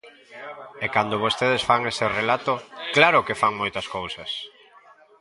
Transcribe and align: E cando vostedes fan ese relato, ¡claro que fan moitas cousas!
E 0.85 0.87
cando 0.95 1.21
vostedes 1.25 1.65
fan 1.69 1.81
ese 1.91 2.05
relato, 2.19 2.53
¡claro 2.95 3.25
que 3.27 3.39
fan 3.41 3.53
moitas 3.61 3.87
cousas! 3.95 4.31